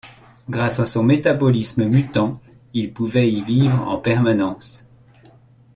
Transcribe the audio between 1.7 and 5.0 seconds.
mutant, il pouvait y vivre en permanence.